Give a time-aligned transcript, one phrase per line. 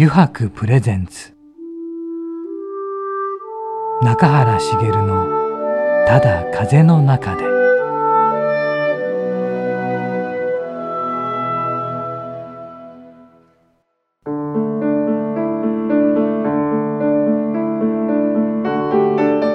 [0.00, 1.34] 油白プレゼンツ。
[4.00, 5.26] 中原茂の
[6.06, 7.42] 「ただ風の中で」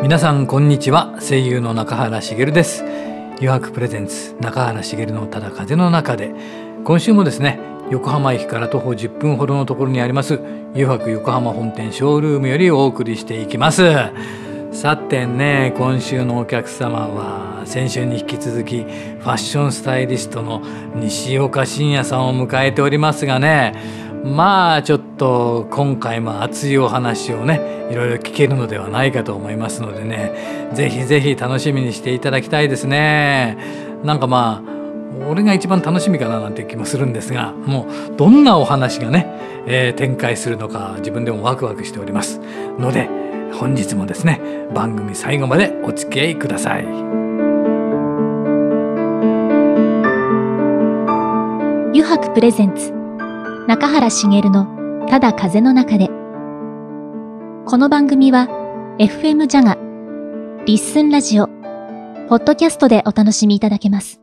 [0.03, 1.16] 皆さんこんにちは。
[1.21, 2.83] 声優の中原茂です。
[3.38, 6.35] 油白プレゼンツ中原茂のただ風の中で。
[6.83, 7.61] 今週もですね
[7.93, 10.39] 横浜駅から徒歩10分ほどのところにあります
[10.73, 13.83] 油白横浜本店ショールームよりお送りしていきます。
[14.71, 20.63] さてね今週のお客様は先週に引き続きファッションスタイリストの
[20.95, 23.75] 西岡真也さんを迎えておりますがね
[24.23, 33.58] まあちょっと今回も熱いお話をねいろいろ聞けるのではないかと思いますのでねぜひぜひ楽しみにしていただきたいですね。
[34.03, 34.73] なんかまあ
[35.28, 39.28] 俺が一番楽しみかななんて気もするんですがもうどんなお話がね、
[39.67, 42.39] えー、展開するのか自分でもワクワクしております。
[42.80, 43.09] ので
[43.53, 44.42] 本日もですね
[44.73, 46.86] 番組最後までお付き合いください。
[51.92, 52.92] 油白プレゼンツ
[53.67, 56.09] 中原茂のただ風の中で。
[57.66, 58.50] この番組は
[59.00, 59.77] FM ジャガ
[60.66, 61.48] リッスンラジオ
[62.27, 64.22] ポッドキャストでお楽しみいただけます。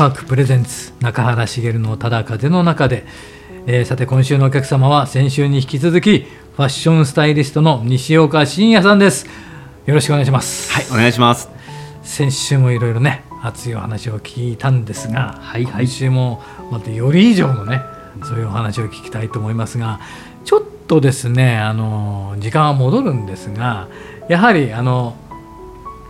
[0.00, 3.04] 油白プレゼンツ中原茂のただ風の中で、
[3.66, 6.20] えー、さて今週のお客様は先週に引き続き
[6.56, 9.26] ファッションスタイリストの西岡真也さんです。
[9.84, 10.72] よろしくお願いします。
[10.72, 11.50] はいお願いします。
[12.02, 17.82] 先週もいろいろね熱いお話を聞いたんですが、はいはい、今週もまたより以上のね
[18.24, 20.00] そういうお話を聞きたいと思いますが
[20.46, 23.88] ちょっとですねあの時間は戻るんですが
[24.30, 25.14] やはりあの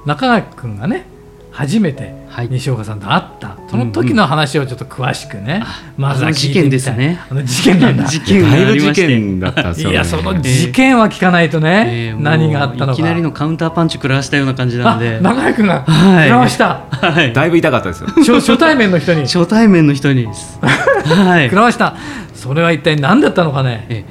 [0.07, 1.07] 中垣君がね
[1.53, 2.15] 初めて
[2.49, 5.65] 西岡さんと会った、はい、その時の話をちょっと詳しくね、うんうん、
[5.97, 7.21] まずは事件ですね。
[7.29, 8.05] あの事件なんだ。
[8.09, 12.93] 事件だいぶ事件だったんですよ、ね、いやその事件は聞かないとね、えー、何があったのか。
[12.93, 15.19] いきなりのカウンターパンチ食らわしたような感じなんで。
[15.21, 18.09] 中谷君が食らわした、はい、だいぶ痛かったですよ。
[18.17, 19.23] 初初対面の人に。
[19.23, 21.45] 初対面の人にはい。
[21.47, 21.97] 食らわした。
[22.35, 23.87] それは一体何だったのかね。
[23.89, 24.05] え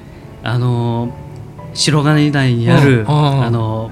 [0.44, 1.13] あの
[1.73, 3.06] 白金台にある、うん。
[3.06, 3.91] うん、あの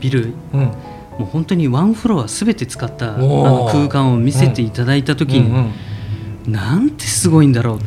[0.00, 0.70] ビル、うん
[1.18, 5.72] もう本当にワンフロアすべて使ったあの空間を見せていただいた時に、うん
[6.46, 7.80] うん、なんてすごいんだろうっ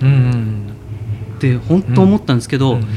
[1.40, 2.88] て本当思ったんですけど、うんうん、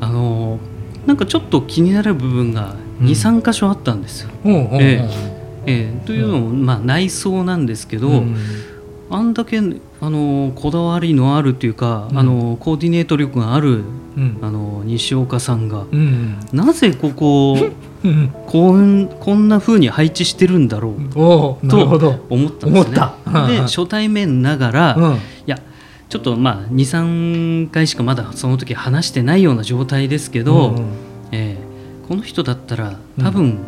[0.00, 0.58] あの
[1.06, 4.30] なんかちょっと気になる部分が23箇所あったんですよ。
[4.44, 5.08] え
[5.66, 6.00] え。
[6.02, 8.36] ー、というのも、まあ、内装なんですけど、うん
[9.08, 9.62] あんだけあ
[10.10, 13.84] のこだわりのあるというか、うん、あのコーディネート力がある、
[14.16, 17.56] うん、あの西岡さんが、うん、なぜここ
[18.08, 21.08] をこんこんなふうに配置してるんだろう。
[21.12, 21.58] と
[22.30, 22.96] 思ったんですね。
[23.48, 25.58] で初対面ながら、いや
[26.08, 30.86] ちょっとまあ23回しかまだその時話してないような状態ですけど、うん
[31.32, 33.58] えー、この人だったら多分、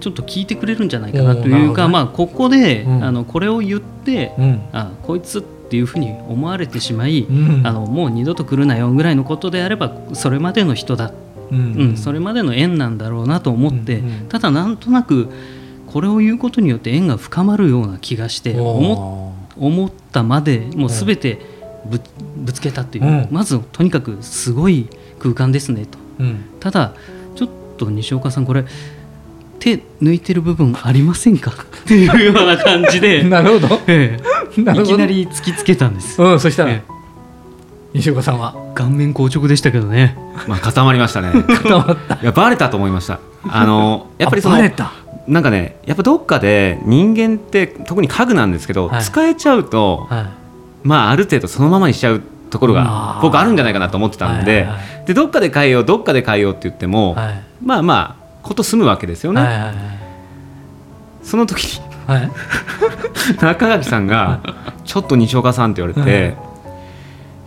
[0.00, 4.32] ちょっと聞いてくれるんじゃないかなというか、まあ、ここで、あのこれを言って、
[4.72, 7.26] あこいつっていうふうに思われてしまい、
[7.64, 11.12] あのもう二度と来るなよぐらいのことであればそれまでの人だ
[11.52, 15.28] うん、それまでの縁なんだろうなと思って、ただなんとなく
[15.86, 21.38] これを言うことによって縁が深まるような気がして思思ったまでもう全て
[21.84, 22.00] ぶ
[22.36, 24.88] ぶつけたっていう、うん、まずとにかくすごい
[25.18, 26.94] 空間ですねと、うん、ただ
[27.36, 28.64] ちょっと西岡さんこれ
[29.58, 31.52] 手抜いてる部分ありませんか？
[31.52, 33.22] っていうような感じで。
[33.22, 34.18] なるほど、え
[34.56, 37.01] え、いきなり突きつけたんです、うん、そしたら、ええ
[37.94, 38.54] 西岡さんは？
[38.74, 40.16] 顔面硬直でしたけどね。
[40.48, 41.42] まあ固まりましたね。
[41.42, 42.14] 固まった。
[42.14, 43.20] いやバレたと思いました。
[43.48, 44.56] あのやっぱりその
[45.26, 50.26] なんかねやっぱどっかで人間って特に家具なんですけど、はい、使えちゃうと、はい、
[50.82, 59.40] まあある程度そのままにしちゃうところが僕あるんじゃないかなと思ってたんではいはいはい、でどっかで変えようどっかで変えようって言っても、はい、まあまあこと済むわけですよね。
[59.40, 59.74] はいはいはい、
[61.22, 62.30] その時に、はい、
[63.40, 64.40] 中垣さんが
[64.84, 66.51] 「ちょっと西岡さん」って言われて。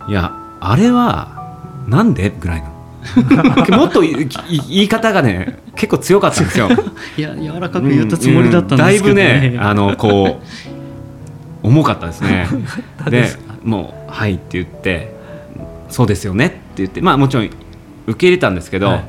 [0.08, 1.36] いやあれは
[1.86, 2.30] なんで？
[2.30, 2.76] ぐらいの。
[3.76, 4.28] もっと言
[4.68, 6.68] い方がね結構強かったんですよ。
[7.16, 9.22] いや柔らかく言ったつもりだったんですけど、ね。
[9.22, 10.40] うんうん、だいぶねあのこ
[11.62, 12.48] う重かったですね。
[13.08, 13.28] で
[13.62, 15.14] もう「はい」って言って
[15.88, 19.04] 「そうですよね」って言ってまあもちろん受け入れたんですけど、はい、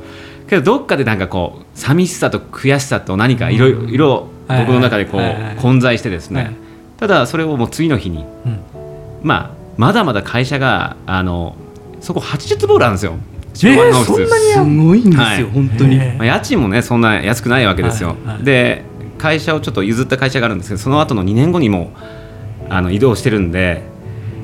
[0.49, 6.55] けどどっかでなんかこう寂しさと悔しさと何かいろいろ僕の中でこう混在してですね。
[6.97, 8.59] ただそれをもう次の日に、うん、
[9.21, 11.55] まあまだまだ会社があの
[12.01, 13.17] そこ80坪あるんですよ。
[13.63, 18.83] えー、そんなにすごいんですよ、はい、本当に、まあ、家賃もねそんな安くないわけですよ、はいはい、で
[19.17, 21.91] 会社をちょっと譲った会社があるんですけどその後の2年後にも
[22.69, 23.81] あの移動してるんで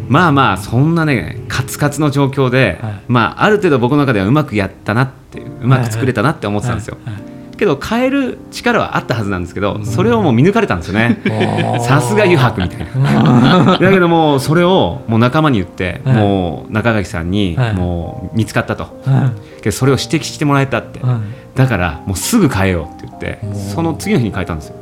[0.08, 6.98] まあまあそんなねカツカツの状況で、まあある程度僕の中ではうまくやったなってうまく作れたなって思ってたんですよ、
[7.58, 11.22] けど変える力はあったはずなんですけどそれをもう見抜かれたんですよね。
[11.82, 13.78] さすが油白みたいな。
[13.78, 18.88] だけどもそれをもう仲間に言って、もう中垣さんにもう見つかったと、
[19.62, 21.00] けどそれを指摘してもらえたって、
[21.56, 24.76] だからもうすぐ変えようって言ってその次の日に変えたんですよ。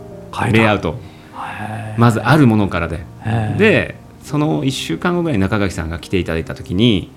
[0.51, 0.95] レイアウト。
[1.97, 3.05] まずあるものからで。
[3.57, 7.11] でその1週間後ぐらいに中垣さんが来ていただいた時に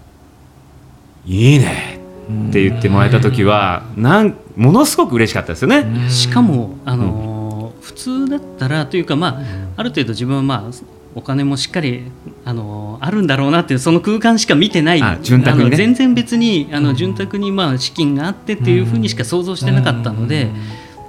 [1.26, 6.08] 「いいね」って言ってもらえた時はなんものすごく嬉しかったですよね。
[6.08, 9.42] しかもあの、うん、普通だったらというか、まあ、
[9.76, 10.84] ある程度自分は、まあ、
[11.14, 12.10] お金もしっかり
[12.44, 15.02] あのあるんだろうなっていうその空間しか見てない。
[15.02, 20.50] ね、全然別にあの潤沢にまあ資金があってっていうふうにしか想像してなかったので。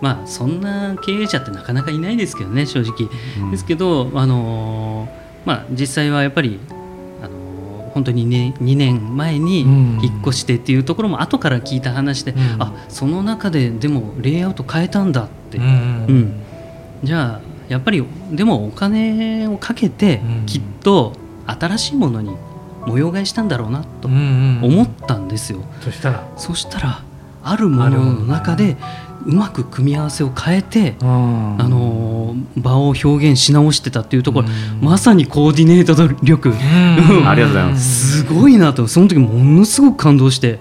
[0.01, 3.09] まあ、そんな経営者ってなかなかいないですけどね正直、
[3.49, 5.07] ですけど、あの
[5.45, 6.59] まあ、実際はやっぱり
[7.95, 16.33] 本当に、ね、2年前に引っ越してっていうところも後から聞いた話で、うん、あその中ででもレイアウト変えたんだって、うん、うん、
[17.03, 21.13] じゃあやっぱりでもお金をかけてきっと
[21.47, 22.35] 新しいものに
[22.85, 25.63] 模様替えしたんだろうなと思ったんですよ。
[25.79, 26.27] そしたら。
[26.35, 27.01] そしたら
[27.43, 28.75] あるものの中で
[29.25, 34.47] うまく組み合わせを変えて、あの場を表現し直してたっていうところ、
[34.81, 36.53] まさにコーディネート力、
[37.27, 38.17] ありがとうございます。
[38.19, 38.87] すごいなと。
[38.87, 40.59] その時ものすごく感動して、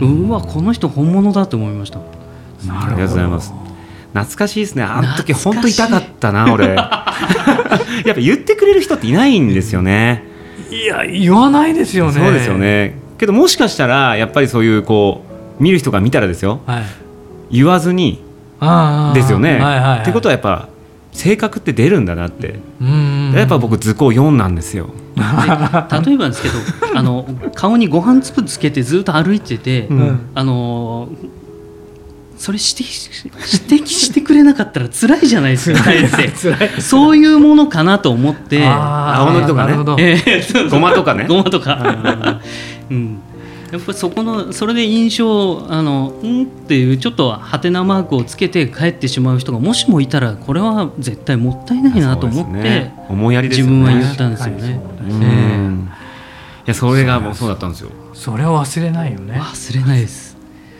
[0.00, 2.00] うわこの人本物だと思いました。
[2.00, 2.02] あ
[2.90, 3.52] りがとうございます。
[4.12, 4.82] 懐かしいですね。
[4.82, 6.74] あの時本当痛かったな俺。
[6.76, 10.24] やっぱ言ってくれる人っていないんですよね。
[10.70, 12.12] いや言わないですよね。
[12.12, 12.98] そうですよね。
[13.16, 15.24] けどもしかしたらやっぱりそういうこ
[15.58, 16.82] う見る人が見たらですよ、はい
[17.52, 18.20] 言わずに
[19.14, 19.60] ですよね。
[20.00, 20.68] ってことはやっぱ
[21.12, 22.60] 性格って出るんだなって。
[23.34, 24.90] やっぱ僕図工4なんですよ。
[25.14, 26.54] 例えばですけど
[26.96, 31.08] あの顔にご飯粒つけてずっと歩いてて、うん、あの
[32.38, 35.84] それ指摘指摘してくれなかったら辛いじゃないですか。
[36.80, 38.66] そういうものかなと思って。
[38.66, 41.26] 青のりとかね、えー、ごまとかね。
[41.28, 42.40] ごまとか、
[42.90, 43.20] うん
[43.72, 54.78] やっぱりそこのそれで印象あのうんっていうちょっとはてなマークをつけて帰ってしまう人がもしもいたらこれは絶対もったいないなと思って、ね、思いやり、ね、自分は言ったんですよね。
[56.64, 57.90] いやそれがもうそうだったんですよ。
[58.12, 59.40] それは忘れないよね。
[59.40, 60.21] 忘れないです。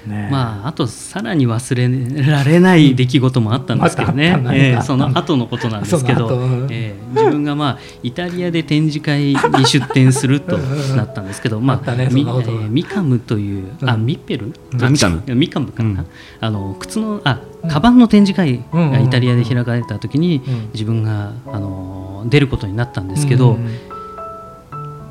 [0.07, 6.29] ね、まああとさらに忘れられない出来事もあったんですけどね、えー、その後のことなんですけど、
[6.71, 14.53] えー、自分がまあイタリアで展示会に出展するとなったんですけど、 まあ、ね、ミえー、ミカムというあミッペル？
[14.91, 15.23] ミカム。
[15.35, 16.07] ミカムかな、うん、
[16.41, 20.43] あの靴のあカバンの展示会がイタリアで開かれた時に
[20.73, 23.57] 自分があの出ることになったんですけど、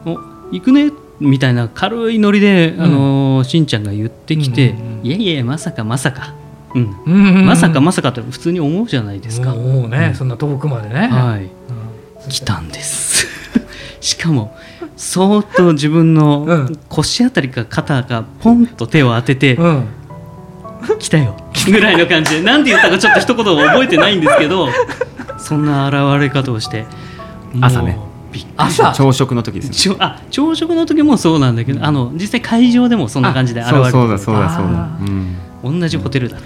[0.05, 0.19] お
[0.51, 6.33] 行くねみたいな軽いノリで、あのしんちゃんが言ってきて、いやいやまさかまさか。
[6.73, 9.53] うん、まさかまさかって普通に思うじゃないですか。
[9.53, 11.07] もうね、そんな遠くまでね。
[11.07, 11.49] はい。
[12.29, 13.27] 来たんです。
[13.99, 14.55] しかも
[14.95, 19.85] そーっと自分の腰あたりか肩がポンと手を当てて、うん、
[20.99, 21.35] 来たよ。
[21.67, 22.41] ぐらいの感じで。
[22.41, 24.69] 何て言ったかちょっと一言覚えてないんですけど
[25.37, 26.85] そんな現れ方をして
[27.59, 27.97] 朝ね
[28.57, 28.91] 朝。
[28.93, 29.95] 朝食の時ですね。
[29.99, 33.91] あ朝食の時もそうなんだけどあの実際会場でもそんな感じで現れる。
[33.91, 34.97] そうだそうだそうだ、
[35.63, 36.37] うん、同じホテルだ。
[36.37, 36.41] っ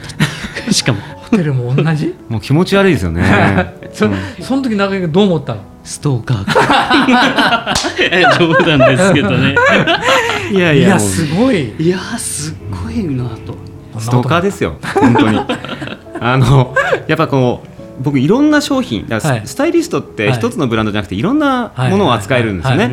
[0.65, 1.01] たしかも。
[1.01, 2.15] ホテルも同じ？
[2.30, 3.24] もう気持ち悪いですよね。
[3.94, 4.08] そ,、
[4.42, 5.62] その時中居どう思ったの？
[5.84, 6.46] ストーカー
[8.39, 9.56] 冗談ですけどね。
[10.51, 10.74] いや。
[10.74, 11.75] いやすごい。
[11.77, 13.56] いやすごいなと。
[14.00, 14.77] ストーカーですよ。
[14.96, 15.39] 本当に。
[16.20, 16.74] あの
[17.08, 22.92] やっぱこう僕いろんな商品だスタイリストって一つのブランドじゃなくていろんなものを扱えるんですよね。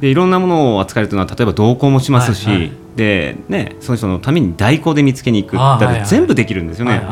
[0.00, 7.02] でいろんなものを扱えるというのは例えば同行もしますし、でね、その人のために代行で見つけに行くだ全部できるんですよね。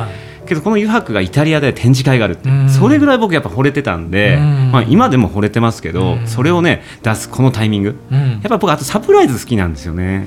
[0.47, 4.37] けどこの油白がイタリアで展示会があるって、それぐらい僕やっぱ惚れてたんで、
[4.73, 10.27] まあ、今でも惚れてますけど、それをね出すこのタイミング、やっぱ僕あとサプライズ好きなんですよね。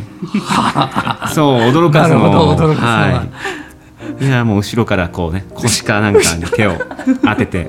[1.34, 2.22] そう驚かすの
[2.86, 3.26] は
[3.60, 3.63] い
[4.20, 6.78] いやもう後ろからこうね腰かなんかに手を
[7.24, 7.68] 当てて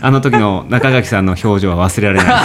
[0.00, 2.44] あの時の中垣さんの表情は忘れられな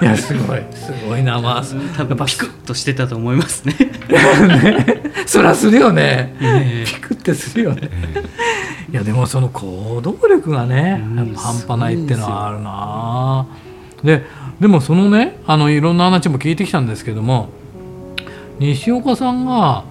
[0.02, 1.62] いやすごいすごいなまあ
[1.96, 3.74] 多分ピクッとしてたと思いますね。
[3.78, 11.04] ね そりゃするよね、えー、ピクってするよね、えー、いやでもその行動力がね、
[11.36, 13.46] 半端ないってのはあるな。
[14.02, 14.24] で
[14.60, 17.50] でもそのねあのいろんな話も聞いてきたんですけども
[18.60, 19.84] 西岡さんが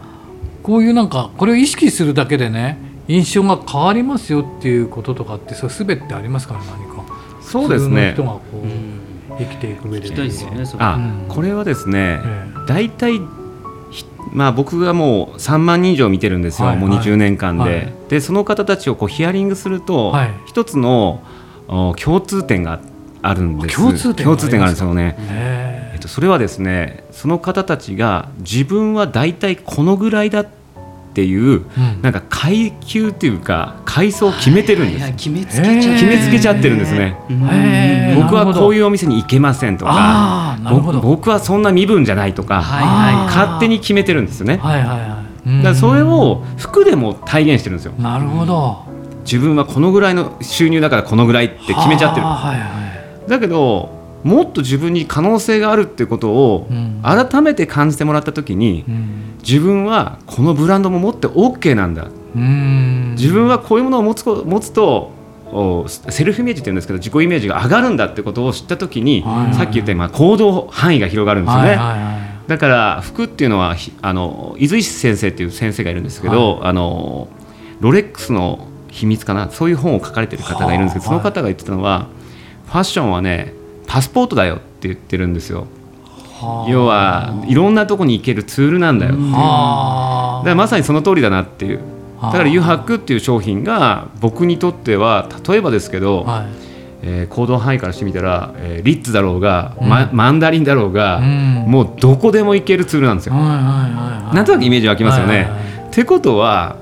[0.64, 7.04] こういうなんかこれを意識するだけでね印象が変わりますよっていうこととかってそれ全てありますかね何か。
[7.42, 8.14] そうですね。
[8.14, 9.02] 人がこう、うん、
[9.40, 10.30] 生きていく上で、ね、
[10.78, 12.20] あ、これはですね、
[12.68, 13.20] 大体
[14.32, 17.64] まあ、僕がもう3万人以上見てるんですよ、はい、もう20年間で。
[17.64, 21.24] はい、でその方たちをこうヒアリングすると、はい、一つの
[21.98, 22.80] 共通点が
[23.22, 23.76] あるんです。
[23.76, 25.64] 共通点があるんですよね、え。
[25.64, 25.69] っと、
[26.10, 30.48] それはですねその方たちが自分は大体このぐらいだっ
[31.14, 35.12] ていう、うん、なんか階級っていうか階層を決めてるんです。
[35.12, 37.16] 決めつけちゃ決めつけちゃってるんですね。
[38.16, 40.58] 僕はこういうお店に行けませんとか
[41.02, 47.94] 僕はそんな身分じゃないとか、はいはい、勝手に決めてるんですよね、はいはいはい、だそれを服でも体現してるんですよ。
[48.00, 48.84] なるほど。
[49.26, 56.68] 自分はこのぐらいの収入だからこのぐらいって決めちゃってる、はいはい、だけどもっと自分に可能性があるってことを
[57.04, 62.10] 改めて感じてもらった時に、うん、自分はこのブランドも持って OK なんだ。
[63.16, 65.12] 自分はこういうものを持つ持つと
[65.88, 69.24] セルフイメージって言うんですけど自己イメージが上がるんだってことを知った時に、
[69.54, 71.80] さっき言った今行動範囲が広がるんですよね。
[72.48, 77.30] だから服っていうのはあの伊豆石先生っていう先生がいるんですけど、はい、あの
[77.80, 79.50] ロレックスの秘密かな？
[79.50, 82.08] そういう本を書かれてる方がいるんですけど、その方が言ってたのは
[82.66, 83.54] ファッションはね
[83.90, 85.66] パスポートだよって言ってるんですよ。
[86.70, 89.32] 要はいろんなとこに行けるツールなんだよっていう。
[89.32, 91.80] だからまさにその通りだなっていう。
[92.22, 96.46] だから油白っていう商品が僕にとっては例えばですけど、はい。
[97.02, 99.88] えー、行動範囲からしてみたら、えー、リッツだろうが、うん。
[99.88, 103.36] ま、マンダリンだろうが、うん、もうどこでも行けるツールなんですよ。
[103.36, 105.50] なんとなくイメージ湧きますよね。
[105.88, 106.76] ってことは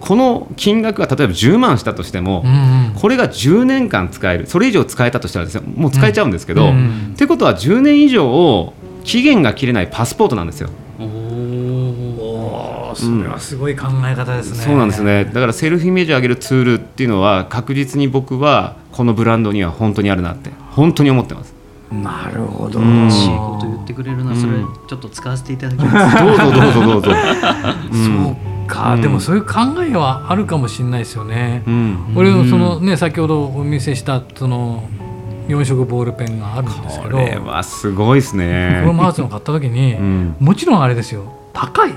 [0.00, 4.46] この金額が例えば10万したとしても、うんうん、これが10年間使える。
[4.46, 8.74] それ以上使えたとしたらですねもう使えちゃうんですけど、うんうん、ってことは10年以上を
[9.04, 10.70] 期限が切れないパスポートなんですよ。
[10.98, 15.24] おそれはすごい考え方ですね、うん、そうなんですね。
[15.26, 21.54] だからセルフイメージを上げるツールっていうのは確実に僕はこのブランドには本当にあるなって本当に思ってます。
[21.92, 24.54] なるほど、うん、しいこと言ってくれるな、それ
[24.88, 27.10] ちょっと使わせていただきます、 どうぞどうぞどうぞ、
[27.92, 34.88] うん、そうか、でもそういう考えはあるかもしれないですよね、うん、俺そのね先ほどお見せしたその
[35.48, 37.18] 4色ボールペンがあるんですけど。
[37.18, 38.80] これはすごいですね。
[38.82, 41.32] このマーツの買った時に、うん、もちろんあれですよ。
[41.52, 41.92] 高い。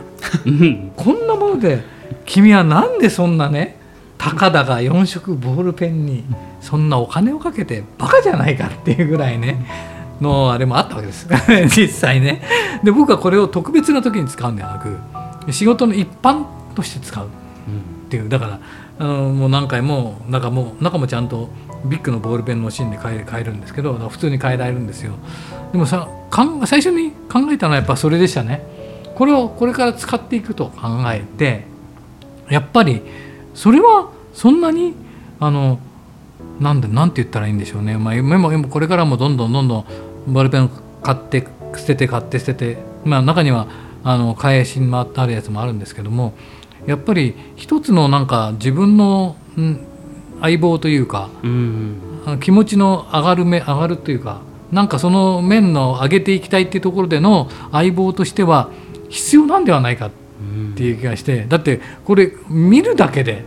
[0.96, 1.84] こんなもので
[2.26, 3.78] 君はなんでそんなね
[4.18, 6.24] たかだが4色ボールペンに
[6.62, 9.66] そんなお金をかけてバカじゃないかっていうぐらいね
[10.22, 11.28] のあれもあったわけです。
[11.76, 12.44] 実際ね。
[12.84, 14.98] で僕はこれを特別な時に使うんではなく
[15.52, 16.46] 仕事の一般
[16.80, 17.28] として使う。
[17.28, 17.30] っ
[18.10, 18.30] ていう。
[18.30, 18.60] だから
[19.00, 21.50] あのもう何回も中も中もちゃんと
[21.86, 25.14] ビッグのボールペンの芯で変え変えるんですけど普通に変えられるんですよ。
[25.72, 28.64] でもさかん最初に考えたのはやっぱそれでしたね。
[29.16, 31.66] これをこれから使っていくと考えて
[32.50, 33.02] やっぱり
[33.54, 34.94] それはそんなに
[35.40, 35.80] あの
[36.60, 39.86] なんでなんて言ったらいいんでしょうね、まあ、今これからもどんどんどんどん
[40.28, 40.70] ボールペン
[41.04, 41.46] 買って
[41.76, 43.68] 捨てて買って捨てて、まあ、中には
[44.04, 46.34] あの返しに回ってあるやつもあるんですけども
[46.86, 49.80] やっぱり一つのなんか自分の、ん、
[50.42, 52.02] 相棒というか、うん、
[52.42, 58.70] 気持ちの上がる目上がるというかなんかその面の上げていきたいっていうところでの相棒としては
[59.10, 60.12] 必要なんではないかっ
[60.76, 63.44] ていう気がして、だってこれ見るだけで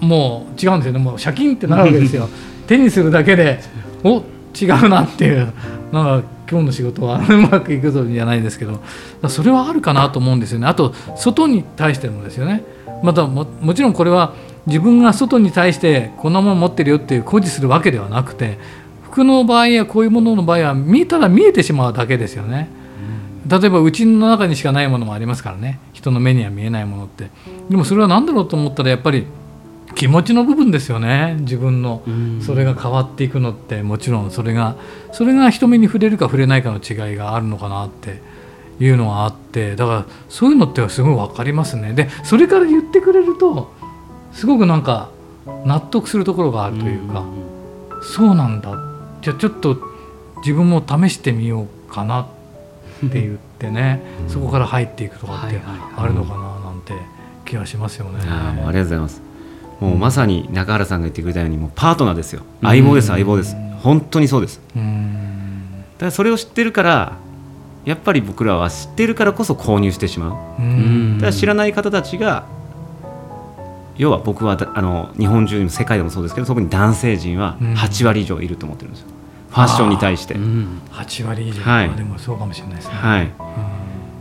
[0.00, 0.98] もう違うんですよね。
[0.98, 2.28] もうシャキンってなるわけですよ。
[2.66, 3.60] 手にするだけで
[4.02, 4.22] お
[4.58, 5.52] 違うなっていう
[5.92, 8.80] なんか今日の仕事は うまくいくぞじゃないですけど
[9.28, 10.66] それはあるかなと思うんですよね。
[10.66, 12.62] あと外に対してもですよね。
[13.02, 14.32] またももちろんこれは
[14.66, 18.58] 自分が外に対してこんなもの持ってるよっていう誇示するわけではなくて
[19.04, 22.68] 服の場合やこういうものの場合は見たら見えてしまうだけですよね。
[23.46, 25.78] 例えばうちの中にしかないものもありますからね。
[25.92, 27.30] 人の目には見えないものって。
[27.68, 29.26] でもそれは何だろうと思ったらやっぱり
[29.94, 32.02] 気持ちの部分ですよね自分の。
[32.40, 34.76] それが変わっていくのってもちろんそれが
[35.12, 38.20] それが人目に触れるか触れないかの違いがあるのかなって
[38.80, 41.92] いうのがあってだからそういうのってすごい分かりますね。
[41.92, 43.72] でそれから言ってくれると
[44.32, 45.10] すごくなんか
[45.64, 48.76] 納得するところがあるというか、うそうなんだ。
[49.22, 49.78] じゃあちょっと
[50.38, 52.26] 自分も試してみようかなっ
[53.10, 55.60] て言ってねそこから入っていくとかって
[55.96, 56.94] あるのかななんて
[57.44, 58.18] 気がしますよね。
[58.26, 59.23] あありがとうございます
[59.84, 62.42] もうまさに中原さんが言ってくれたようにもうパートナーですよ。
[62.62, 63.54] 相棒です相棒です。
[63.82, 64.60] 本当にそうです。
[64.74, 67.16] だからそれを知ってるから
[67.84, 70.30] やっぱり僕らは知ってるからこそ購入してしまう。
[71.16, 72.46] だから知らない方たちが
[73.96, 79.08] 要は僕はあの日本中にも世界でもそうですけど特に男性陣は8割以上いると思ってるんですよ、
[79.50, 83.30] ファッションに対して、うん、8割以上、はい、でもそうかもしれないですね、はい。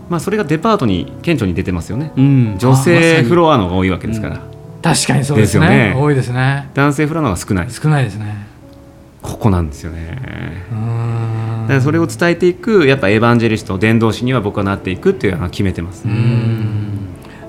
[0.09, 4.41] まあ、それがデパートに顕著に出てますよね、うん、女性フロアのが多いわけですから、
[4.83, 6.69] 確かにそうですね、ね、多いですね。
[6.73, 7.71] 男性フロアのが少ない。
[7.71, 8.53] 少ないですね。
[9.21, 10.21] ここなんですよね。
[10.69, 16.03] だからそれを伝えていくやっぱエヴァンジェリスト伝道師には僕はなっていくっていうのは決めてます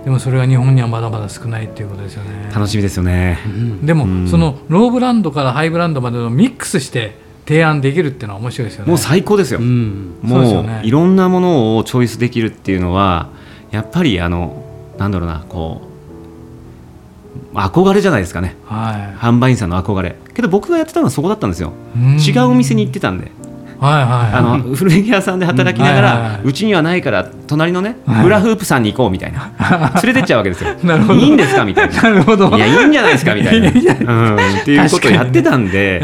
[0.04, 2.50] でもそれは日本にはまだまだ少ないっていうことですよね。
[2.54, 3.38] 楽しみですよね、
[3.82, 8.88] でもそのローブランドからハイブランドまでのミックスして提案できるっていうのは面白いですよね。
[8.90, 13.30] もう最高ですよ、うん、もう、ね、いろんなものをチョイスできるっていうのは
[13.70, 14.62] やっぱりあの
[14.98, 15.93] なんだろうなこう
[17.54, 20.16] 憧れじゃないですかね、はい、販売員さんの憧れ。
[20.34, 21.72] けど僕がやってたのはそこだったんですよ。
[21.96, 23.30] 違うお店に行ってたんで
[23.86, 29.52] あの古着屋さんで働きながら、うちにはないから隣のね、フラフープさんに行こうみたいな。
[30.02, 30.70] 連れてっちゃうわけですよ。
[31.14, 32.02] いいんですかみたいな。
[32.02, 32.48] なるほど。
[32.56, 36.00] いやいいんじゃないですかみたいな、 うん、っていうことをやってたんで、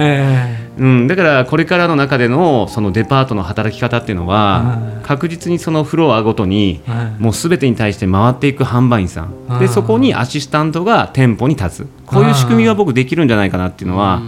[0.78, 6.80] うん、だからこれからの中でのそのデパートの働き方っていうのは確実にそのフロアごとに
[7.18, 9.58] もうすべてに対して回っていく販売員さん。
[9.58, 11.88] でそこにアシスタントが店舗に立つ。
[12.06, 14.20] こういう仕組みが僕できるんじゃないかなっていうのは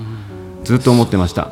[0.65, 1.49] ずっと思ってました。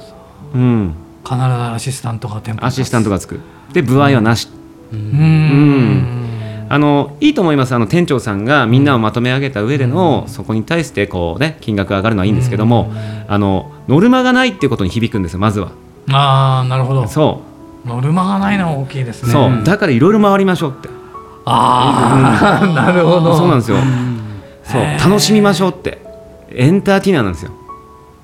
[0.55, 3.41] うん必ずアシスタントがアシスタントがつく。
[3.73, 4.49] で歩合はなし。
[4.93, 4.99] うん。
[4.99, 6.67] うん。
[6.69, 7.75] あのいいと思います。
[7.75, 12.93] あの店長さんがみんなをまとめ上げた上での、そこに対してこう、ね、金額が上がるのはいいんですけども、
[13.29, 15.73] あのノルマがないっていうことに響くんですよまずは。
[16.11, 17.07] ああなるほど。
[17.07, 17.43] そ
[17.85, 17.89] う。
[17.89, 19.33] ノルマがないのは大きいですね。
[19.33, 19.65] そう。
[19.65, 20.89] だからいろいろ回りましょうって。
[21.45, 23.37] ああ、うん、なるほど。
[23.37, 23.79] そうなんですよ。
[24.63, 24.83] そう。
[24.83, 25.99] 楽しみましょうって。
[26.53, 27.53] エンターテイナーなんですよ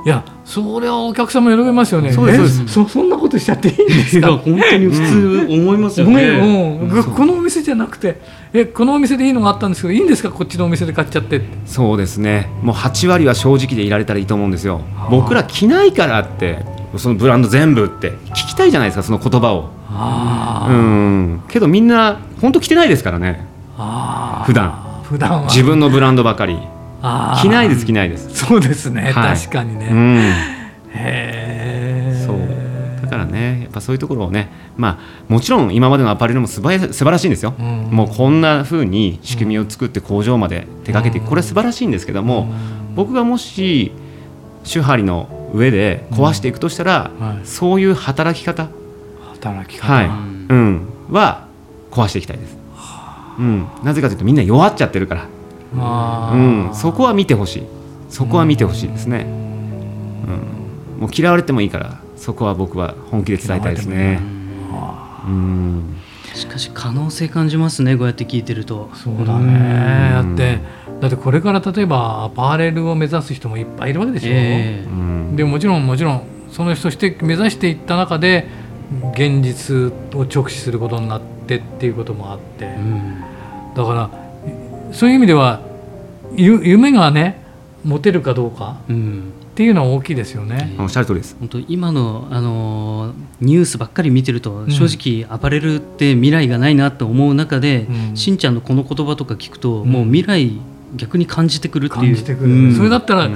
[0.07, 2.12] いやそれはお客様喜びますよね。
[2.12, 4.29] そうですそそんなことしちゃっていいんですか？
[4.38, 6.45] 本当に普通思いますよね、う
[6.87, 8.21] んうん、このお店じゃなくて
[8.53, 10.31] えこのお店でいいのがあったんですけどいいんですか？
[10.31, 12.49] こっちのお店で買っちゃってそうですね。
[12.62, 14.83] もう8割は正直でいられたらいいと思うんですよ。
[15.11, 16.64] 僕ら着ないからって
[16.97, 19.71] そのブランド全部って聞きたいじゃないですかその言葉を。
[20.71, 21.42] うん。
[21.49, 23.45] けどみんな本当着てないですからね。
[24.47, 25.03] 普段。
[25.03, 25.49] 普段は。
[25.49, 26.61] 自分のブランドばかり
[27.02, 28.35] 着ないです着ないです。
[28.35, 30.32] そうですね、はい、確かにね、うん、へ
[30.94, 32.38] えそう。
[33.02, 42.48] だからねやっぱそういうところをねまあもちろん今までのアパレルも素晴素晴らしいんですよ、うん、もうこんなふうに仕組みを作って工場まで手掛けていくこれは素晴らしいんですけども、
[42.94, 43.92] 僕がもし
[44.64, 48.68] 手張りの上で壊していくとしたら、はい、そういう働き方。
[49.35, 50.06] 働き方、はい。
[50.06, 51.46] うん、は
[51.90, 52.56] 壊していきたいです、
[53.38, 55.28] うん、なぜかというとみんな弱っちゃってるから
[55.76, 57.76] うん、そこは見てほしい。
[58.08, 59.26] そこは見てほしいですね、
[60.96, 64.20] うん、もう嫌われてもいいからそこは僕は本気で伝えたいですね。
[65.26, 65.96] うん。
[66.34, 68.90] しかし可能性感じますねこうやって聞いてると。
[68.94, 70.10] そうだね。
[70.12, 70.60] だって
[71.00, 78.48] だってこれから例えばアパレルを目指す人もいっぱいいるわけでしょ、えー、でもちろんもちろんその人して目指していった中で
[79.12, 83.20] 現実を直視することになってっていうこともあって、うん、
[83.74, 84.25] だから
[84.92, 85.61] そういう意味では
[86.37, 87.44] 夢がね
[87.85, 88.92] 持てるかどうか、っ
[89.57, 90.75] ていうのは大きいですよね。
[90.79, 91.37] おっしゃる通りです。
[91.38, 100.59] 本当今のあのニュースばっかり見てると、正直アパレルって未来がないなと思う中で、うん、しんちゃんのこの言葉とか聞くと、うん、もう未来
[100.96, 102.42] 逆に感じてくるっていう。
[102.42, 103.31] うん、それだったら、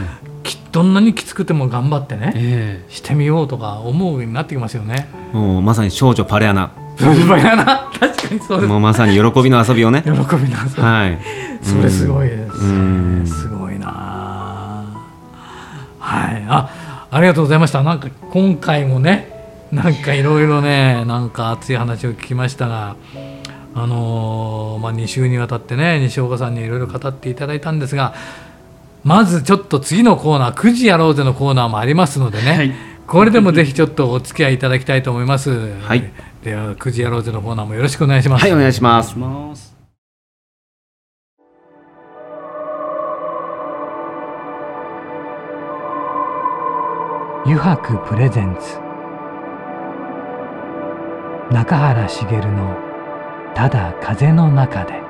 [0.72, 5.08] どんなにきつくても頑張ってね、えー、してみようとか思うようになってきますよね。
[5.32, 6.72] もうまさに少女パレアナ。
[6.98, 7.90] パレアナ？
[7.98, 8.68] 確かにそうです。
[8.68, 10.02] もうまさに喜びの遊びをね。
[10.04, 10.36] 喜びの遊
[10.76, 10.82] び。
[10.82, 11.18] はい。
[11.62, 13.26] それすごいですね。
[13.26, 13.86] すごいな。
[15.98, 16.44] はい。
[16.48, 17.82] あ、ありがとうございました。
[17.82, 19.28] なんか今回もね、
[19.72, 22.96] なんかいろいろね、なんか熱い話を聞きましたが。
[23.72, 28.14] あのー、まあ、2週にわたってね西岡さんにいろいろ語っていただいたんですが
[29.02, 32.74] まずちょっと次のコーナー9時やろうぜのコーナーもありますのでね、はい、
[33.06, 35.50] これでもぜひちょっとお付き合いいただきたいと思います。
[35.80, 36.12] はい、
[36.44, 38.42] では9時やろうぜのコーナーもよろしくお願いします。
[38.42, 39.16] はいお願いします。
[47.46, 48.78] 油白プレゼンツ
[51.52, 52.76] 中原茂の
[53.54, 55.09] ただ風の中で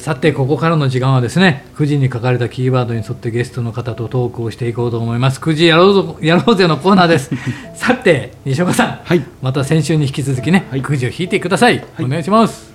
[0.00, 5.38] さてここからの時間はですね9時に書かれたキーワードに沿ってゲストの方とトークをしていこうと思います。
[5.40, 7.30] 9時やろうぞ やろうぜのコーナーです。
[7.76, 12.72] さて西岡さん、はい、また先週に引き続きね、はい、9時を引いてください、はい、お願いします。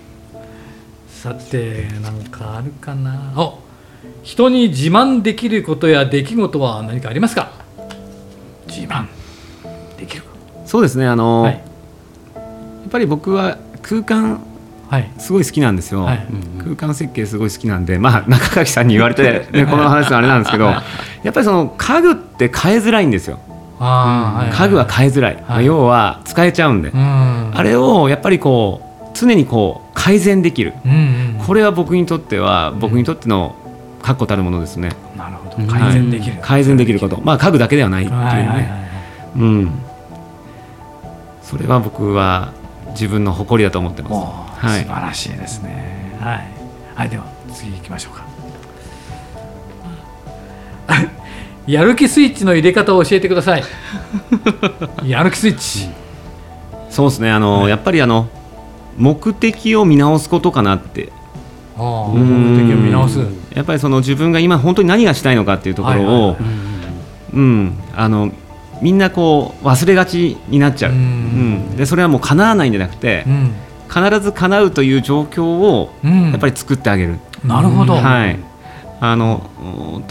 [1.10, 3.34] さてなんかあるかな。
[3.36, 3.58] お
[4.22, 7.50] 人に自慢できることや出来事は何かありますか？
[8.68, 9.08] 自慢。
[9.98, 10.22] できる
[10.64, 11.60] そうですねあの、はい、や
[12.88, 14.44] っぱり僕は空間
[15.18, 16.28] すごい好きなんですよ、はい、
[16.60, 20.82] 空間設計すごい好きなんで、まあ、中垣さんに言われて、 ね、この話のあれなんですけど、や
[21.30, 23.40] っぱりその家具って変えづらいんですよ。
[23.80, 33.56] あ家具は変えづらい、はい、要は使えちゃうんで、うん、あれをやっぱりこう常にこう改善できる、うんうん、これは僕にとっては僕にとっての
[34.02, 34.92] 確固たるものですね。
[35.18, 35.68] なるほど。
[35.68, 38.86] 改善できる、改善できること、まあ、家具だけではないっていうね。
[39.36, 39.72] うん、
[41.42, 42.54] それは僕は
[42.96, 44.66] 自分の誇りだと思ってます。
[44.66, 46.18] はい、素晴らしいですね。
[46.20, 46.48] はい、
[46.96, 48.26] はい、では次行きましょうか。
[51.68, 53.64] やる気スイッチの入れ方を教えてください。
[55.06, 55.90] やる気スイッチ。
[56.90, 57.32] そうですね。
[57.32, 58.28] あの、はい、やっぱりあの
[58.98, 61.12] 目的を見直すことかなって。
[61.78, 61.82] あ
[62.14, 62.20] 目
[62.64, 63.20] 的を見直す。
[63.54, 66.38] やっぱりその自分が今本当に何がしたいのかっていうところを、
[67.34, 68.32] うん、あの
[68.82, 70.92] みんなこう忘れがちになっちゃう。
[70.92, 73.54] うん、でそれはもう叶わないんじゃなくて、うん、
[73.90, 77.20] 必ず叶うという状況をやっぱり作ってあげる。
[77.44, 78.40] うん、なるほど、はい、
[79.00, 79.50] あの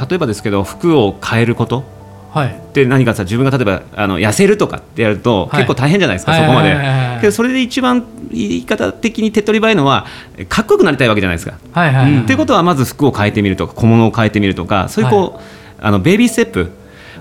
[0.08, 1.84] 例えばですけど服を変えること、
[2.32, 10.06] はい、で何かさ自分が例えばあの痩せるとかってやると、結構大変じゃないですか、はい、そこまで、けどそれで一番言い方的に手っ取り早いのは
[10.48, 11.58] かっこよくなりたいわけじゃないですか。
[11.72, 12.34] はいはいはい、ってい。
[12.34, 15.42] うことはまず服を変えてみるとか小物を変えてみるとかそういうこう、はい、
[15.80, 16.70] あのベイビーステップ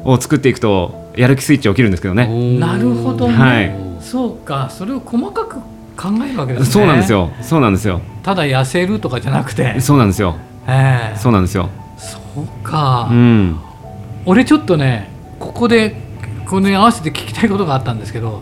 [0.03, 2.59] を作っていくとやる気スイッチ起きるんですけどね。
[2.59, 4.69] なるほど、ね、はい、そうか。
[4.69, 5.55] それを細かく
[5.95, 6.71] 考えるわけですね。
[6.71, 7.31] そうなんですよ。
[7.41, 8.01] そうなんですよ。
[8.23, 9.79] ただ痩せるとかじゃなくて。
[9.79, 10.35] そうなんですよ、
[10.67, 11.13] え。
[11.15, 11.69] ー、そうなんですよ。
[11.97, 13.59] そうか、うん、
[14.25, 15.95] 俺ちょっとねここで
[16.45, 18.41] これに合わせて聞きたいことがあったんですけど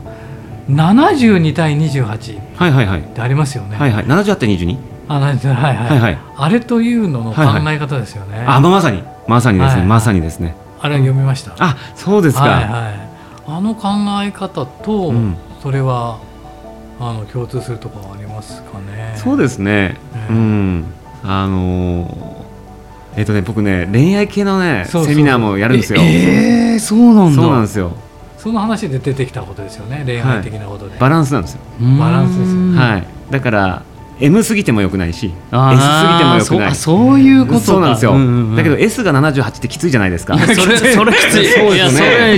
[0.70, 3.02] 72対28はいはいはい。
[3.02, 4.78] ってありますよね、はいはい、78対 22?
[5.08, 9.04] あはいはい、はいはい、あれというのの考え方ですよね、はいはい、あまさに。
[9.28, 13.10] まさにですね、はい、まさにですねあれ読みましたあそうですか、はいはい、
[13.48, 13.90] あの考
[14.24, 16.20] え方と、うん、それは
[17.02, 19.16] あの共通するところありますかね。
[19.18, 19.98] そうですね。
[20.14, 20.86] ねうん。
[21.24, 22.46] あの
[23.16, 26.00] えっ、ー、とね僕ね恋愛系のねセミナーもやるんですよ。
[26.00, 27.94] ええー、そうなんそうなんですよ。
[28.38, 31.62] その話で出てきたことですよね恋愛的なことで、はい、バランスなんですよ。
[32.00, 32.80] バランスですよ。
[32.80, 33.08] はい。
[33.32, 33.84] だから
[34.22, 36.76] M すぎてもよくないし S すぎてもよくない。
[36.76, 40.38] そういうことそうなんですよ、うんうんうん、だけど S が78ってきついじゃないですか。
[40.38, 41.48] それそれきつい。
[41.48, 42.38] そうですね。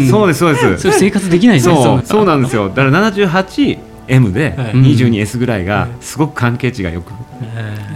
[0.00, 0.78] ねそうですそうです。
[0.78, 2.68] それ生活できないそうそうなんですよ。
[2.68, 7.12] だから 78M で 22S ぐらいがすごく関係値がよく、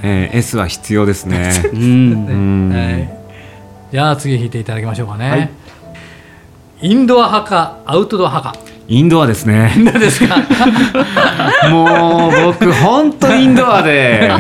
[0.03, 1.51] えー、S は必要ですね。
[1.73, 3.09] うん、はい、
[3.93, 5.51] じゃあ次引いていただきましょうかね、はい、
[6.83, 9.73] インドア派かアウトドア派かインドアですね。
[9.99, 10.37] ですか？
[11.71, 14.31] もう僕本当インドアで、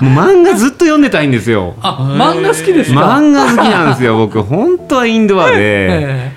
[0.00, 1.74] 漫画ずっと読んでたいんですよ。
[1.82, 4.16] あ、漫画好きです漫画好きなんですよ。
[4.16, 4.42] 僕。
[4.42, 6.30] 本当はインドアで。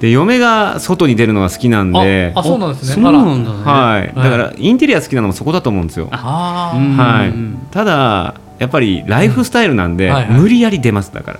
[0.00, 2.32] で嫁が外に出るのが好きなんで。
[2.34, 2.94] あそうなんですね。
[2.94, 4.12] そうなんだ、ね、はい。
[4.20, 6.08] だからインテリア好きなのもそこだと思うんですよ。
[6.10, 7.72] はい。
[7.72, 11.38] ただやっぱりライフスタイルなんで、無理やり出ますだから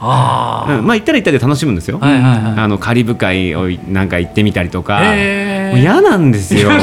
[0.00, 6.70] あ、うん、まあ行ったら行ったで楽しむんですよ、はいはいはい、あのカリブ海をなんか行ってみたりとか、えー、嫌なんですよ。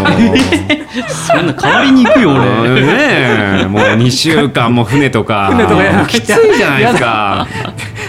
[1.08, 2.82] そんな代わりに行くよ俺。
[2.82, 5.50] ねもう2週間も船とか。
[5.52, 7.48] 船とかきついじゃないですか。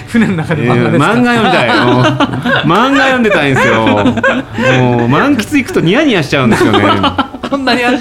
[0.06, 3.86] 船の中で漫画えー、読みたい漫画読んでたいんですよ。
[4.80, 6.80] もう満喫行くとニヤニヤしちゃうんですよね。
[7.50, 8.00] こんなにあもう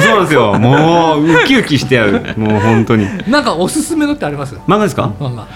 [0.00, 0.58] そうなんですよ。
[0.58, 2.34] もうウキウキしてやる。
[2.36, 3.06] もう本当に。
[3.28, 4.54] なんかおすすめのってあります？
[4.66, 5.10] 漫画ですか？
[5.18, 5.46] 漫画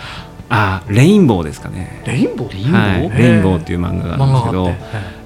[0.52, 2.02] あレインボーですかね。
[2.04, 2.52] レインボー？
[2.52, 4.76] レインボー、はい、レインボーっていう漫画があるんですけど、はい、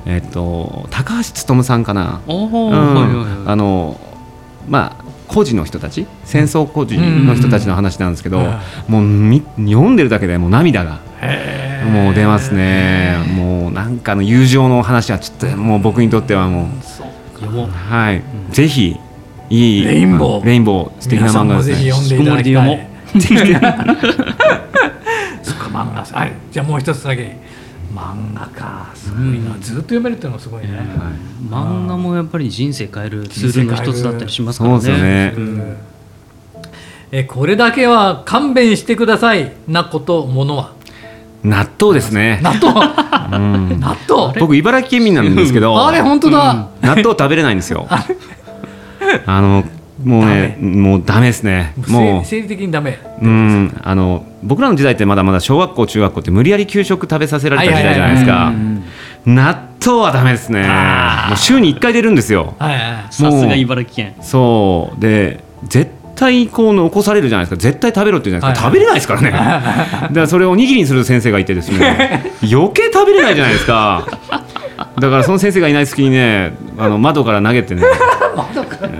[0.06, 3.98] えっ、と高橋勉さんかな、うん、あの
[4.68, 6.06] まあ孤児の人たち？
[6.24, 8.38] 戦争孤児の人たちの話なんですけど、
[8.86, 11.00] もうみ読んでるだけでもう涙が
[11.90, 13.16] もう出ますね。
[13.34, 16.66] もうなんかの友情の話はちょっともう僕にとってはもう。
[17.44, 18.96] はい、ぜひ
[19.50, 20.44] いいレインボー。
[20.44, 22.90] レインボー素敵な漫画ですね。
[25.74, 26.32] 漫画はい。
[26.52, 27.36] じゃあもう一つだけ。
[27.92, 28.90] 漫画か。
[28.94, 30.86] すごいな、うん、ずっと読めるっていうのはすごいね、はい、
[31.48, 35.34] 漫画もやっぱり人生変えるツールの一つだったりしますからね。
[37.12, 39.52] えこれだけは勘弁してください。
[39.68, 40.72] なことものは。
[41.44, 42.40] 納豆ですね。
[42.42, 42.80] 納豆。
[43.78, 44.40] 納豆。
[44.40, 45.86] 僕茨城県民なんですけど。
[45.86, 47.86] あれ本当だ、納豆食べれないんですよ。
[49.26, 49.64] あの
[50.04, 51.74] もうねもうダメですね。
[51.88, 52.98] もう生理的にダメ。
[53.20, 53.80] うん。
[53.82, 58.52] あの僕らの時代ってまだまだ小学校中学校って無理やり給食食べさせられた時代じゃないですか。
[59.26, 60.62] 納豆はダメですね。
[61.28, 62.54] もう週に1回出るんですよ。
[62.58, 64.14] さすが茨城県。
[64.20, 65.00] そう。
[65.00, 67.62] で絶対こう残されるじゃないですか。
[67.62, 68.72] 絶対食べろって言うじゃないですか、はい。
[68.72, 69.30] 食べれないですからね。
[69.32, 72.32] だからそれをおにぎりにする先生がいてですね。
[72.44, 74.06] 余計食べれないじゃないですか
[74.76, 77.82] だからその先生がいない隙にねあの窓から投げてね。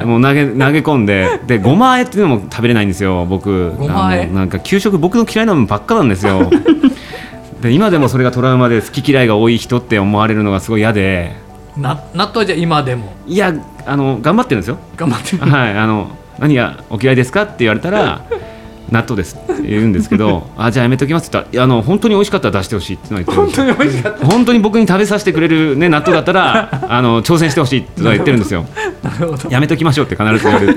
[0.04, 3.72] もう投げ投げ込んででごまあえっていうのも食べれないんですよ僕。
[3.80, 6.50] あのなんか給食僕の嫌いなものばっかなんですよ。
[7.60, 11.32] で今でもそれがトラウマで好き嫌いが多い人って思われるのがすごい嫌で。
[11.76, 13.12] な納豆じゃ今でも？
[13.26, 13.52] いや
[13.86, 14.78] あの頑張ってるんですよ。
[14.96, 15.50] 頑張ってる。
[15.50, 18.24] はい、あの何がお嫌いですかって言われたら
[18.94, 24.26] 納豆ですって言うんですけど あじゃあやめときますって言ったらあの本当に美味しかったら出してほしいってのは言ってる本当に美味しかった。
[24.26, 28.66] 本当に僕に食べさせてくれる、ね、納豆だったら あの挑戦してほしいってのは言ってるんですよ。
[29.50, 30.76] やめときましょうって必ず言われる。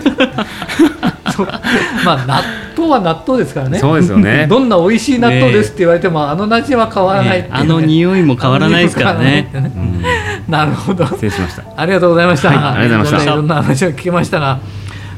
[2.04, 2.42] まあ納
[2.76, 3.80] 豆は納豆ですからね。
[3.80, 4.48] そうですよね。
[4.50, 7.50] どんな美味しい納豆ですって言われても、あの味は変わらないね。
[7.52, 9.50] あの匂いも変わらないですからね。
[10.48, 11.06] なるほど。
[11.06, 11.64] 失礼しました。
[11.76, 12.50] ありがとうございました。
[12.50, 13.34] はいありがとうございました。
[13.34, 14.60] いろんな話を聞きましたが、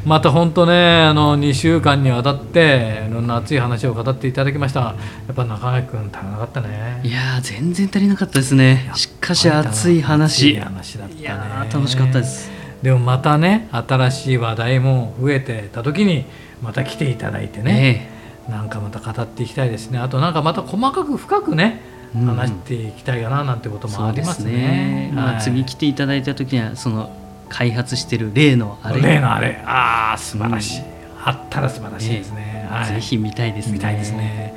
[0.06, 4.80] また本当ね、あの2週間にわたって、いろんな熱い話を語っていただきました。
[4.80, 4.96] や
[5.32, 7.02] っぱ中垣君、足らなかったね。
[7.04, 11.22] いやー全然足りなかったですねしかし熱い熱話い話だったね。
[11.22, 12.50] いやー楽しかったです
[12.82, 16.26] でもまたね、新しい話題も増えてた時に、
[16.62, 18.10] また来ていただいてね、ね
[18.50, 20.00] なんかまた語っていきたいですね。
[20.00, 25.12] あとなんかまた細かく深くね、うん話していきたいかななんてこともありますすねね。
[25.14, 27.12] まあ、はい次来ていただいた時にはその
[27.50, 30.82] 開発してる例のあれ例のあれ、ああ、素晴らしい。
[31.24, 32.68] あったら素晴らしいですね。
[32.70, 34.56] はいぜひ見たいですね見たいですね。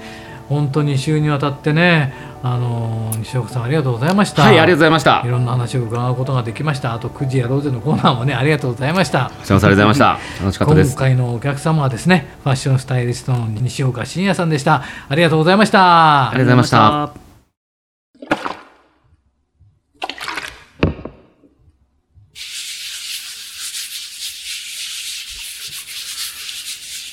[0.49, 4.43] 本当に週にわたってね、あのー西岡さんありがとうございました。
[4.43, 6.93] はいありがとうございましたいろんな話を伺うことができました。
[6.93, 9.31] あと9時やろうぜのコーナーもねありがとうございました。
[9.39, 14.83] こちらこそありがとうございました楽しかったです今回のお客様はですね、ファッションスタイリストの西岡真也さんでした。
[15.09, 16.31] ありがとうございました。
[16.31, 17.22] ありがとうございました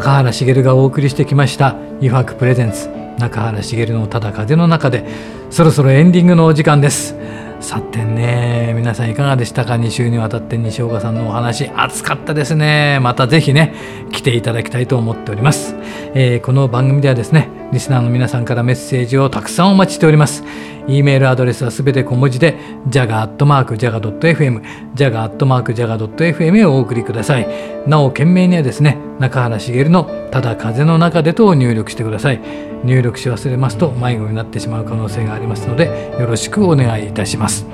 [0.00, 5.04] 中原茂がお送りしてきました「油白プレゼンツ中原茂のただ風の中で」
[5.50, 7.14] そろそろエンディングのお時間です。
[7.60, 11.70] さてね皆さんいかがでしたか？2週にわたって西岡さんのお話。
[11.76, 12.98] 熱かったですね。
[13.02, 13.74] またぜひね
[14.10, 15.76] 来ていただきたいと思っております、
[16.14, 20.44] えーこの番組ではですねリスナーの皆さんからメッセージをたくさんお待ちしております。
[20.90, 22.56] E メールアドレスはすべて小文字で
[22.88, 24.62] jaga.jaga.fm
[24.94, 27.48] jaga.jaga.fm へお送りください。
[27.86, 32.40] なお件名にはですね中原茂の「ただ風の中で」と入力してください。
[32.84, 37.66] 入力し忘れますと迷子になってしまう可能性がありますのでよろしくお願いいたします。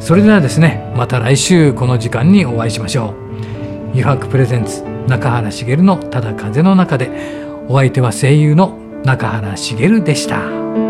[0.00, 3.14] それではですねまた来週この時間にお会いしましょ
[3.92, 3.94] う。
[3.94, 7.10] 油白プレゼンツ中原茂の「ただ風の中で」
[7.68, 10.83] お相手は声優の中原茂でした。